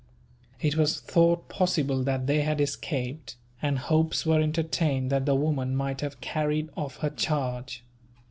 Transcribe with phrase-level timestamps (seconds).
[0.59, 5.75] It was thought possible that they had escaped, and hopes were entertained that the woman
[5.75, 7.83] might have carried off her charge.